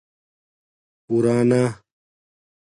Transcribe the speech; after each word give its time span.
پُورانا 1.05 1.63